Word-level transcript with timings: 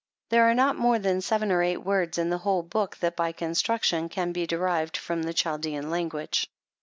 There 0.29 0.49
are 0.49 0.55
not 0.55 0.79
more 0.79 0.97
than 0.97 1.21
seven 1.21 1.51
or 1.51 1.61
eight 1.61 1.77
words 1.83 2.17
in 2.17 2.31
the 2.31 2.39
whole 2.39 2.63
book 2.63 2.97
that 3.01 3.15
by 3.15 3.33
construction 3.33 4.09
can 4.09 4.31
be 4.31 4.47
derived 4.47 4.97
from 4.97 5.21
the 5.21 5.33
Chaldean 5.35 5.91
language. 5.91 6.49